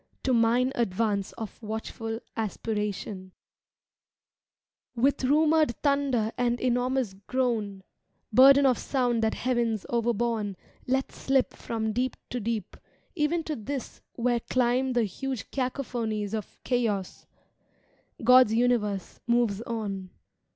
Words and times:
To 0.23 0.33
mine 0.33 0.71
advance 0.73 1.31
of 1.33 1.61
watchful 1.61 2.21
aspiratioa 2.35 3.29
With 4.95 5.23
rumoured 5.23 5.75
thunder 5.83 6.31
and 6.39 6.59
enormous 6.59 7.13
groan 7.27 7.83
(Burden 8.33 8.65
of 8.65 8.79
sound 8.79 9.21
that 9.21 9.35
heavens 9.35 9.85
overborne 9.89 10.57
Let 10.87 11.11
slip 11.11 11.53
from 11.53 11.93
deep 11.93 12.17
to 12.31 12.39
deep, 12.39 12.77
even 13.13 13.43
to 13.43 13.55
this 13.55 14.01
Where 14.13 14.39
dimb 14.39 14.95
the 14.95 15.03
huge 15.03 15.51
cacophonies 15.51 16.33
of 16.33 16.57
Chaos) 16.63 17.27
God's 18.23 18.55
universe 18.55 19.19
moves 19.27 19.61
on. 19.61 20.09